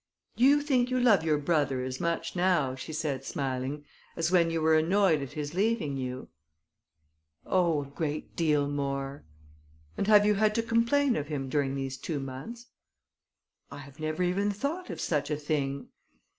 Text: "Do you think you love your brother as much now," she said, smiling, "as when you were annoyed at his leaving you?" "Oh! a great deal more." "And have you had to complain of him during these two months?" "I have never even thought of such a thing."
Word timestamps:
"Do 0.35 0.43
you 0.43 0.63
think 0.63 0.89
you 0.89 0.99
love 0.99 1.23
your 1.23 1.37
brother 1.37 1.83
as 1.83 1.99
much 2.01 2.35
now," 2.35 2.73
she 2.73 2.91
said, 2.91 3.23
smiling, 3.23 3.85
"as 4.15 4.31
when 4.31 4.49
you 4.49 4.59
were 4.59 4.73
annoyed 4.75 5.21
at 5.21 5.33
his 5.33 5.53
leaving 5.53 5.95
you?" 5.95 6.29
"Oh! 7.45 7.83
a 7.83 7.85
great 7.85 8.35
deal 8.35 8.67
more." 8.67 9.25
"And 9.97 10.07
have 10.07 10.25
you 10.25 10.33
had 10.33 10.55
to 10.55 10.63
complain 10.63 11.15
of 11.15 11.27
him 11.27 11.49
during 11.49 11.75
these 11.75 11.97
two 11.97 12.19
months?" 12.19 12.65
"I 13.69 13.77
have 13.77 13.99
never 13.99 14.23
even 14.23 14.49
thought 14.49 14.89
of 14.89 14.99
such 14.99 15.29
a 15.29 15.37
thing." 15.37 15.89